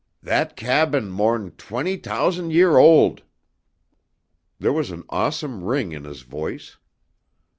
[0.23, 3.21] "That cabin more'n' twent' t'ous'nd year old!"
[4.57, 6.79] There was an awesome ring in his voice.